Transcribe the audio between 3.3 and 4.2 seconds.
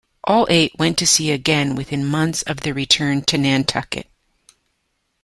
Nantucket.